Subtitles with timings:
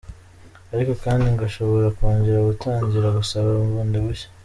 [0.73, 4.27] Ariko kandi ngo ashobora kongera gutangira gusaba bundi bushya.